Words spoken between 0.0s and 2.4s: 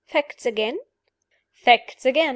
Facts again?" "Facts again!"